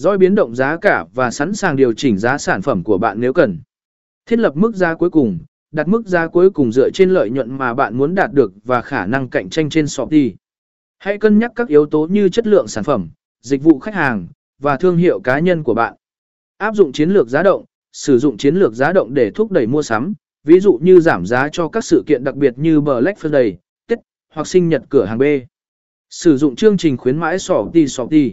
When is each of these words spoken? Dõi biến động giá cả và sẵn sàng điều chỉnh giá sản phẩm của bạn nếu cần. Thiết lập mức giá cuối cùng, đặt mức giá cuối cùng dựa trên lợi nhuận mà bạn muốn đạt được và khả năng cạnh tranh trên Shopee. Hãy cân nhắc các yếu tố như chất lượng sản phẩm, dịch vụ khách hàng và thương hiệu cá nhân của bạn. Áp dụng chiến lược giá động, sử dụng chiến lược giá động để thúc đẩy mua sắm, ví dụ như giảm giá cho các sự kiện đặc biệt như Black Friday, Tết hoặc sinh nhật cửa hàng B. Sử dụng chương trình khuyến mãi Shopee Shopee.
Dõi 0.00 0.18
biến 0.18 0.34
động 0.34 0.54
giá 0.54 0.76
cả 0.76 1.04
và 1.14 1.30
sẵn 1.30 1.54
sàng 1.54 1.76
điều 1.76 1.92
chỉnh 1.92 2.18
giá 2.18 2.38
sản 2.38 2.62
phẩm 2.62 2.84
của 2.84 2.98
bạn 2.98 3.20
nếu 3.20 3.32
cần. 3.32 3.60
Thiết 4.26 4.38
lập 4.38 4.56
mức 4.56 4.74
giá 4.74 4.94
cuối 4.94 5.10
cùng, 5.10 5.38
đặt 5.72 5.88
mức 5.88 6.06
giá 6.06 6.28
cuối 6.28 6.50
cùng 6.50 6.72
dựa 6.72 6.90
trên 6.90 7.10
lợi 7.10 7.30
nhuận 7.30 7.58
mà 7.58 7.74
bạn 7.74 7.96
muốn 7.96 8.14
đạt 8.14 8.32
được 8.32 8.52
và 8.64 8.82
khả 8.82 9.06
năng 9.06 9.28
cạnh 9.28 9.50
tranh 9.50 9.70
trên 9.70 9.86
Shopee. 9.86 10.30
Hãy 10.98 11.18
cân 11.18 11.38
nhắc 11.38 11.52
các 11.54 11.68
yếu 11.68 11.86
tố 11.86 12.06
như 12.06 12.28
chất 12.28 12.46
lượng 12.46 12.66
sản 12.68 12.84
phẩm, 12.84 13.10
dịch 13.40 13.62
vụ 13.62 13.78
khách 13.78 13.94
hàng 13.94 14.28
và 14.58 14.76
thương 14.76 14.96
hiệu 14.96 15.20
cá 15.20 15.38
nhân 15.38 15.62
của 15.62 15.74
bạn. 15.74 15.94
Áp 16.58 16.74
dụng 16.74 16.92
chiến 16.92 17.10
lược 17.10 17.28
giá 17.28 17.42
động, 17.42 17.64
sử 17.92 18.18
dụng 18.18 18.36
chiến 18.36 18.56
lược 18.56 18.74
giá 18.74 18.92
động 18.92 19.14
để 19.14 19.30
thúc 19.30 19.52
đẩy 19.52 19.66
mua 19.66 19.82
sắm, 19.82 20.14
ví 20.44 20.60
dụ 20.60 20.78
như 20.82 21.00
giảm 21.00 21.26
giá 21.26 21.48
cho 21.52 21.68
các 21.68 21.84
sự 21.84 22.02
kiện 22.06 22.24
đặc 22.24 22.34
biệt 22.34 22.54
như 22.56 22.80
Black 22.80 23.18
Friday, 23.18 23.54
Tết 23.88 23.98
hoặc 24.32 24.46
sinh 24.46 24.68
nhật 24.68 24.82
cửa 24.88 25.04
hàng 25.04 25.18
B. 25.18 25.22
Sử 26.10 26.36
dụng 26.36 26.56
chương 26.56 26.76
trình 26.76 26.96
khuyến 26.96 27.18
mãi 27.18 27.38
Shopee 27.38 27.86
Shopee. 27.86 28.30